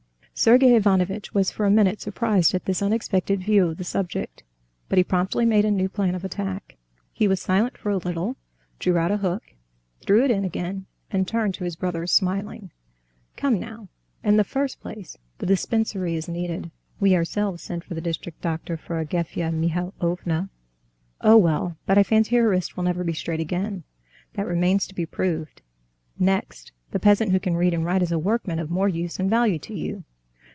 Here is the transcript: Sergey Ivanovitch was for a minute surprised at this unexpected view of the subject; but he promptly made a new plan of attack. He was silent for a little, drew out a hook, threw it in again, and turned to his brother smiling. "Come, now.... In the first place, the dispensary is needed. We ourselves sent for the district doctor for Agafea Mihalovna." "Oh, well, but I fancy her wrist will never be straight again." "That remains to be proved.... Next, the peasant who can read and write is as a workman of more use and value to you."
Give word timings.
Sergey 0.33 0.73
Ivanovitch 0.73 1.35
was 1.35 1.51
for 1.51 1.67
a 1.67 1.69
minute 1.69 2.01
surprised 2.01 2.55
at 2.55 2.65
this 2.65 2.81
unexpected 2.81 3.41
view 3.43 3.67
of 3.67 3.77
the 3.77 3.83
subject; 3.83 4.41
but 4.89 4.97
he 4.97 5.03
promptly 5.03 5.45
made 5.45 5.65
a 5.65 5.69
new 5.69 5.87
plan 5.87 6.15
of 6.15 6.25
attack. 6.25 6.77
He 7.13 7.27
was 7.27 7.39
silent 7.39 7.77
for 7.77 7.91
a 7.91 7.97
little, 7.97 8.37
drew 8.79 8.97
out 8.97 9.11
a 9.11 9.17
hook, 9.17 9.43
threw 10.01 10.25
it 10.25 10.31
in 10.31 10.43
again, 10.43 10.87
and 11.11 11.27
turned 11.27 11.53
to 11.55 11.63
his 11.63 11.75
brother 11.75 12.07
smiling. 12.07 12.71
"Come, 13.37 13.59
now.... 13.59 13.87
In 14.23 14.37
the 14.37 14.43
first 14.43 14.79
place, 14.81 15.15
the 15.37 15.45
dispensary 15.45 16.15
is 16.15 16.27
needed. 16.27 16.71
We 16.99 17.15
ourselves 17.15 17.61
sent 17.61 17.83
for 17.83 17.93
the 17.93 18.01
district 18.01 18.41
doctor 18.41 18.77
for 18.77 18.95
Agafea 18.99 19.51
Mihalovna." 19.51 20.49
"Oh, 21.19 21.37
well, 21.37 21.77
but 21.85 21.99
I 21.99 22.03
fancy 22.03 22.37
her 22.37 22.49
wrist 22.49 22.75
will 22.75 22.83
never 22.83 23.03
be 23.03 23.13
straight 23.13 23.41
again." 23.41 23.83
"That 24.33 24.47
remains 24.47 24.87
to 24.87 24.95
be 24.95 25.05
proved.... 25.05 25.61
Next, 26.17 26.71
the 26.89 26.99
peasant 26.99 27.31
who 27.31 27.39
can 27.39 27.55
read 27.55 27.75
and 27.75 27.85
write 27.85 28.01
is 28.01 28.07
as 28.07 28.13
a 28.13 28.17
workman 28.17 28.57
of 28.57 28.71
more 28.71 28.89
use 28.89 29.19
and 29.19 29.29
value 29.29 29.59
to 29.59 29.75
you." 29.75 30.03